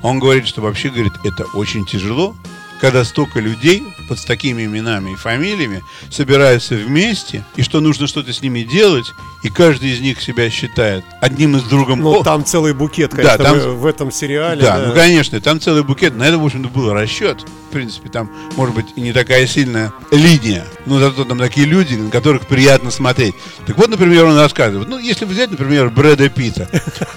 Он 0.02 0.19
говорит, 0.19 0.47
что 0.47 0.62
вообще, 0.62 0.88
говорит, 0.88 1.12
это 1.25 1.45
очень 1.55 1.85
тяжело 1.85 2.35
когда 2.81 3.05
столько 3.05 3.41
людей 3.41 3.83
под 4.09 4.25
такими 4.25 4.65
именами 4.65 5.13
и 5.13 5.17
фамилиями 5.17 5.83
собираются 6.11 6.75
вместе, 6.75 7.45
и 7.57 7.63
что 7.63 7.81
нужно 7.81 8.07
что-то 8.07 8.33
с 8.33 8.41
ними 8.43 8.63
делать, 8.63 9.07
и 9.43 9.51
каждый 9.51 9.91
из 9.91 10.01
них 10.01 10.21
себя 10.21 10.51
считает 10.51 11.05
одним 11.21 11.57
из 11.57 11.63
другом. 11.65 12.01
Ну, 12.01 12.23
там 12.23 12.45
целый 12.45 12.73
букет, 12.73 13.13
конечно, 13.15 13.39
да, 13.39 13.45
там... 13.45 13.59
в, 13.59 13.81
в 13.81 13.87
этом 13.87 14.11
сериале. 14.11 14.63
Да, 14.63 14.79
да, 14.79 14.87
ну, 14.89 14.95
конечно, 14.95 15.41
там 15.41 15.61
целый 15.61 15.83
букет. 15.83 16.17
На 16.17 16.25
это, 16.25 16.39
в 16.39 16.45
общем-то, 16.45 16.69
был 16.69 16.93
расчет. 16.93 17.45
В 17.69 17.73
принципе, 17.73 18.09
там, 18.09 18.31
может 18.57 18.75
быть, 18.75 18.87
и 18.97 19.01
не 19.01 19.13
такая 19.13 19.47
сильная 19.47 19.93
линия, 20.11 20.65
но 20.87 20.99
зато 20.99 21.25
там 21.25 21.39
такие 21.39 21.67
люди, 21.67 21.95
на 21.95 22.11
которых 22.11 22.47
приятно 22.47 22.91
смотреть. 22.91 23.35
Так 23.67 23.77
вот, 23.77 23.89
например, 23.89 24.25
он 24.25 24.39
рассказывает. 24.39 24.89
Ну, 24.89 24.99
если 24.99 25.27
взять, 25.27 25.51
например, 25.51 25.91
Брэда 25.91 26.29
Питта. 26.31 26.69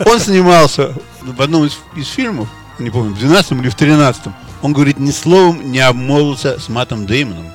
Он 0.06 0.20
снимался 0.20 0.94
в 1.22 1.42
одном 1.42 1.66
из, 1.66 1.78
из 1.96 2.08
фильмов, 2.08 2.50
не 2.84 2.90
помню, 2.90 3.14
в 3.14 3.20
12 3.20 3.52
или 3.54 3.70
в 3.70 3.76
13 3.76 4.24
он 4.62 4.74
говорит, 4.74 5.00
ни 5.00 5.12
словом 5.12 5.72
не 5.72 5.80
обмолвился 5.80 6.60
с 6.60 6.70
Матом 6.70 7.06
Деймоном. 7.06 7.48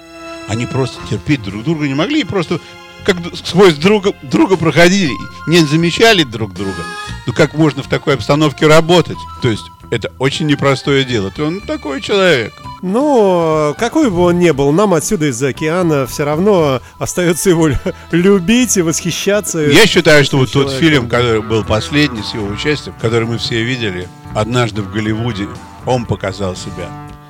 Они 0.49 0.67
просто 0.67 0.99
терпеть 1.09 1.43
друг 1.43 1.65
друга 1.65 1.87
не 1.87 1.95
могли 1.95 2.21
и 2.21 2.25
просто 2.25 2.61
как 3.05 3.17
сквозь 3.35 3.75
друга, 3.75 4.13
друга 4.23 4.57
проходили, 4.57 5.13
не 5.47 5.59
замечали 5.61 6.25
друг 6.25 6.53
друга. 6.53 6.83
Ну 7.27 7.33
как 7.33 7.55
можно 7.55 7.83
в 7.83 7.89
такой 7.89 8.15
обстановке 8.15 8.67
работать? 8.67 9.19
То 9.43 9.49
есть 9.49 9.65
это 9.91 10.13
очень 10.19 10.47
непростое 10.47 11.05
дело. 11.05 11.31
То 11.31 11.45
он 11.45 11.61
такой 11.61 12.01
человек. 12.01 12.53
Ну, 12.83 13.75
какой 13.79 14.11
бы 14.11 14.21
он 14.21 14.39
ни 14.39 14.51
был, 14.51 14.73
нам 14.73 14.95
отсюда 14.95 15.27
из-за 15.27 15.49
океана 15.49 16.07
все 16.07 16.25
равно 16.25 16.81
остается 16.99 17.51
его 17.51 17.71
любить 18.11 18.77
и 18.77 18.83
восхищаться. 18.83 19.61
Я 19.61 19.87
считаю, 19.87 20.25
что 20.25 20.39
вот 20.39 20.53
тот 20.53 20.73
фильм, 20.73 21.09
который 21.09 21.43
был 21.43 21.65
последний 21.65 22.23
с 22.23 22.35
его 22.35 22.47
участием, 22.47 22.95
который 23.01 23.27
мы 23.27 23.39
все 23.39 23.63
видели 23.63 24.09
однажды 24.37 24.83
в 24.83 24.93
Голливуде, 24.93 25.49
он 25.85 26.05
показал 26.05 26.55
себя 26.57 26.89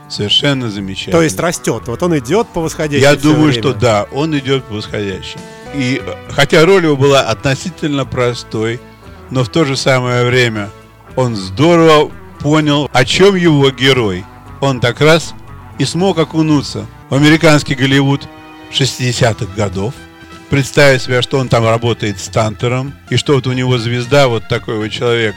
совершенно 0.08 0.70
замечательно. 0.70 1.18
То 1.18 1.22
есть 1.22 1.38
растет. 1.38 1.84
Вот 1.86 2.02
он 2.02 2.18
идет 2.18 2.48
по 2.48 2.60
восходящей. 2.60 3.02
Я 3.02 3.16
думаю, 3.16 3.46
время. 3.46 3.60
что 3.60 3.74
да, 3.74 4.06
он 4.12 4.36
идет 4.38 4.64
по 4.64 4.74
восходящей. 4.74 5.38
И 5.74 6.02
хотя 6.30 6.64
роль 6.64 6.84
его 6.84 6.96
была 6.96 7.20
относительно 7.20 8.04
простой, 8.04 8.80
но 9.30 9.44
в 9.44 9.48
то 9.48 9.64
же 9.64 9.76
самое 9.76 10.24
время 10.24 10.70
он 11.16 11.34
здорово 11.34 12.10
понял, 12.40 12.88
о 12.92 13.04
чем 13.04 13.34
его 13.34 13.70
герой. 13.70 14.24
Он 14.60 14.80
так 14.80 15.00
раз 15.00 15.34
и 15.78 15.84
смог 15.84 16.18
окунуться 16.18 16.86
в 17.10 17.14
американский 17.14 17.74
Голливуд 17.74 18.28
60-х 18.72 19.46
годов, 19.56 19.94
представить 20.50 21.02
себе, 21.02 21.22
что 21.22 21.38
он 21.38 21.48
там 21.48 21.64
работает 21.64 22.18
стантером, 22.18 22.94
и 23.10 23.16
что 23.16 23.34
вот 23.34 23.46
у 23.46 23.52
него 23.52 23.78
звезда, 23.78 24.28
вот 24.28 24.48
такой 24.48 24.78
вот 24.78 24.88
человек, 24.88 25.34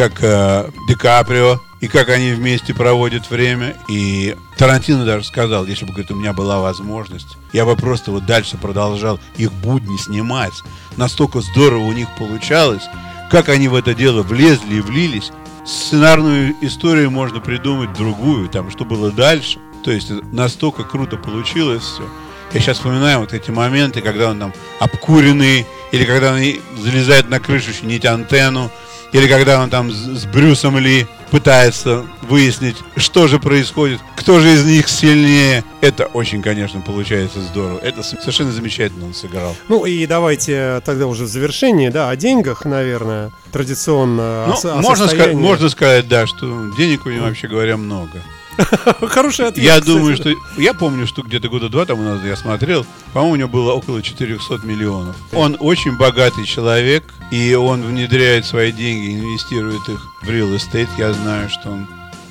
как 0.00 0.22
э, 0.22 0.70
Ди 0.88 0.94
Каприо, 0.94 1.60
и 1.80 1.86
как 1.86 2.08
они 2.08 2.32
вместе 2.32 2.72
проводят 2.72 3.28
время. 3.28 3.76
И 3.86 4.34
Тарантино 4.56 5.04
даже 5.04 5.26
сказал, 5.26 5.66
если 5.66 5.84
бы, 5.84 5.92
говорит, 5.92 6.10
у 6.10 6.14
меня 6.14 6.32
была 6.32 6.58
возможность, 6.58 7.36
я 7.52 7.66
бы 7.66 7.76
просто 7.76 8.10
вот 8.10 8.24
дальше 8.24 8.56
продолжал 8.56 9.20
их 9.36 9.52
будни 9.52 9.98
снимать. 9.98 10.54
Настолько 10.96 11.42
здорово 11.42 11.82
у 11.82 11.92
них 11.92 12.08
получалось, 12.16 12.84
как 13.30 13.50
они 13.50 13.68
в 13.68 13.74
это 13.74 13.92
дело 13.92 14.22
влезли 14.22 14.76
и 14.76 14.80
влились. 14.80 15.32
Сценарную 15.66 16.54
историю 16.62 17.10
можно 17.10 17.40
придумать 17.40 17.92
другую, 17.92 18.48
там, 18.48 18.70
что 18.70 18.86
было 18.86 19.12
дальше. 19.12 19.58
То 19.84 19.90
есть 19.90 20.10
настолько 20.32 20.82
круто 20.82 21.18
получилось 21.18 21.82
все. 21.82 22.08
Я 22.54 22.60
сейчас 22.60 22.78
вспоминаю 22.78 23.20
вот 23.20 23.34
эти 23.34 23.50
моменты, 23.50 24.00
когда 24.00 24.30
он 24.30 24.38
там 24.38 24.54
обкуренный, 24.78 25.66
или 25.92 26.04
когда 26.06 26.32
он 26.32 26.40
залезает 26.82 27.28
на 27.28 27.38
крышу, 27.38 27.74
чинить 27.74 28.06
антенну, 28.06 28.70
или 29.12 29.26
когда 29.26 29.60
он 29.62 29.70
там 29.70 29.90
с 29.90 30.24
Брюсом 30.26 30.78
Ли 30.78 31.06
пытается 31.30 32.04
выяснить, 32.22 32.76
что 32.96 33.28
же 33.28 33.38
происходит, 33.38 34.00
кто 34.16 34.40
же 34.40 34.52
из 34.52 34.64
них 34.64 34.88
сильнее. 34.88 35.64
Это 35.80 36.06
очень, 36.06 36.42
конечно, 36.42 36.80
получается 36.80 37.40
здорово. 37.40 37.78
Это 37.78 38.02
совершенно 38.02 38.52
замечательно 38.52 39.06
он 39.06 39.14
сыграл. 39.14 39.56
Ну 39.68 39.84
и 39.84 40.06
давайте 40.06 40.82
тогда 40.84 41.06
уже 41.06 41.24
в 41.24 41.28
завершении, 41.28 41.88
да, 41.88 42.10
о 42.10 42.16
деньгах, 42.16 42.64
наверное, 42.64 43.30
традиционно. 43.52 44.46
Ну, 44.48 44.70
о, 44.70 44.72
о 44.72 44.82
можно, 44.82 45.06
сказать, 45.06 45.34
можно 45.34 45.68
сказать, 45.68 46.08
да, 46.08 46.26
что 46.26 46.72
денег 46.76 47.06
у 47.06 47.10
него, 47.10 47.26
вообще 47.26 47.48
говоря, 47.48 47.76
много. 47.76 48.22
Хороший 49.08 49.46
ответ. 49.46 49.64
Я 49.64 49.80
думаю, 49.80 50.16
что... 50.16 50.34
Я 50.56 50.74
помню, 50.74 51.06
что 51.06 51.22
где-то 51.22 51.48
года 51.48 51.68
два 51.68 51.84
тому 51.84 52.02
назад 52.02 52.24
я 52.26 52.36
смотрел. 52.36 52.86
По-моему, 53.12 53.32
у 53.32 53.36
него 53.36 53.48
было 53.48 53.72
около 53.72 54.02
400 54.02 54.66
миллионов. 54.66 55.16
Он 55.32 55.56
очень 55.60 55.96
богатый 55.96 56.44
человек, 56.44 57.04
и 57.30 57.54
он 57.54 57.82
внедряет 57.82 58.44
свои 58.46 58.72
деньги, 58.72 59.14
инвестирует 59.14 59.88
их 59.88 60.00
в 60.22 60.28
real 60.28 60.54
estate. 60.56 60.88
Я 60.98 61.12
знаю, 61.12 61.48
что 61.48 61.70
он 61.70 61.86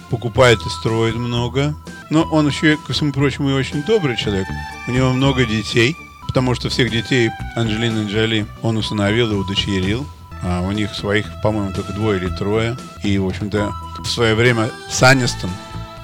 покупает 0.10 0.60
и 0.66 0.70
строит 0.70 1.16
много. 1.16 1.76
Но 2.10 2.24
он 2.24 2.48
еще, 2.48 2.78
ко 2.78 2.94
всему 2.94 3.12
прочему, 3.12 3.50
и 3.50 3.54
очень 3.54 3.84
добрый 3.84 4.18
человек. 4.18 4.48
У 4.88 4.92
него 4.92 5.12
много 5.12 5.46
детей, 5.46 5.96
потому 6.28 6.56
что 6.56 6.70
всех 6.70 6.92
детей 6.92 7.30
Анджелины 7.56 8.08
Джоли 8.08 8.48
он 8.62 8.78
усыновил 8.78 9.32
и 9.32 9.36
удочерил. 9.36 10.06
А 10.42 10.62
у 10.62 10.72
них 10.72 10.94
своих, 10.96 11.26
по-моему, 11.44 11.74
только 11.74 11.92
двое 11.94 12.20
или 12.20 12.30
трое. 12.30 12.78
И, 13.04 13.18
в 13.18 13.28
общем-то, 13.28 13.74
в 14.00 14.06
свое 14.06 14.36
время 14.36 14.72
Саннистон 14.90 15.50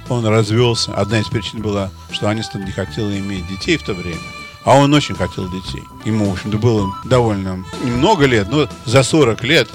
он 0.10 0.26
развелся. 0.26 0.94
Одна 0.94 1.20
из 1.20 1.28
причин 1.28 1.62
была, 1.62 1.92
что 2.12 2.30
Анистон 2.30 2.66
не 2.66 2.72
хотел 2.72 3.10
иметь 3.10 3.48
детей 3.48 3.78
в 3.78 3.84
то 3.84 3.94
время. 3.94 4.20
А 4.64 4.78
он 4.78 4.94
очень 4.94 5.16
хотел 5.16 5.48
детей. 5.50 5.84
Ему, 6.06 6.30
в 6.30 6.34
общем-то, 6.34 6.58
было 6.58 6.92
довольно 7.04 7.64
немного 7.84 8.26
лет, 8.26 8.50
но 8.50 8.68
за 8.86 9.04
40 9.04 9.44
лет 9.44 9.70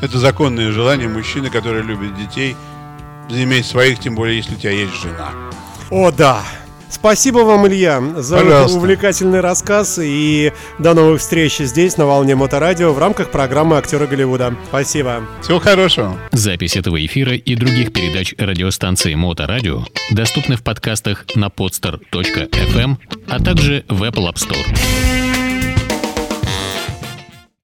это 0.00 0.18
законное 0.18 0.72
желание 0.72 1.08
мужчины, 1.08 1.50
который 1.50 1.82
любит 1.82 2.16
детей, 2.16 2.56
иметь 3.28 3.66
своих, 3.66 4.00
тем 4.00 4.14
более, 4.14 4.36
если 4.36 4.54
у 4.54 4.58
тебя 4.58 4.72
есть 4.72 4.94
жена. 4.94 5.30
О, 5.90 6.10
да. 6.10 6.42
Спасибо 6.94 7.38
вам, 7.40 7.66
Илья, 7.66 8.00
за 8.16 8.36
Пожалуйста. 8.38 8.78
увлекательный 8.78 9.40
рассказ. 9.40 9.98
И 10.00 10.52
до 10.78 10.94
новых 10.94 11.20
встреч 11.20 11.58
здесь, 11.58 11.96
на 11.96 12.06
волне 12.06 12.36
Моторадио, 12.36 12.92
в 12.92 12.98
рамках 12.98 13.30
программы 13.30 13.76
«Актеры 13.76 14.06
Голливуда». 14.06 14.54
Спасибо. 14.68 15.22
Всего 15.42 15.58
хорошего. 15.58 16.16
Запись 16.30 16.76
этого 16.76 17.04
эфира 17.04 17.34
и 17.34 17.54
других 17.56 17.92
передач 17.92 18.34
радиостанции 18.38 19.14
Моторадио 19.14 19.84
доступны 20.12 20.56
в 20.56 20.62
подкастах 20.62 21.24
на 21.34 21.46
podster.fm, 21.48 22.96
а 23.28 23.42
также 23.42 23.84
в 23.88 24.02
Apple 24.04 24.32
App 24.32 24.36
Store. 24.36 25.33